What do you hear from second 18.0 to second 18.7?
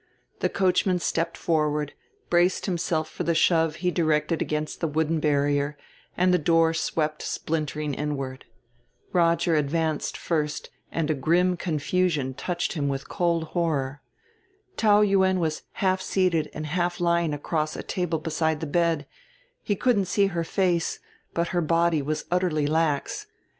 beside the